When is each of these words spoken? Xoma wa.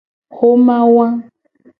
Xoma 0.35 0.77
wa. 0.95 1.07